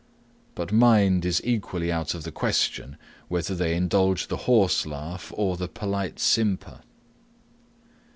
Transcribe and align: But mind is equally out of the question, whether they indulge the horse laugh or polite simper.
But 0.55 0.71
mind 0.71 1.25
is 1.25 1.41
equally 1.43 1.91
out 1.91 2.15
of 2.15 2.23
the 2.23 2.31
question, 2.31 2.97
whether 3.27 3.53
they 3.53 3.75
indulge 3.75 4.29
the 4.29 4.37
horse 4.49 4.87
laugh 4.87 5.31
or 5.35 5.55
polite 5.55 6.19
simper. 6.19 6.81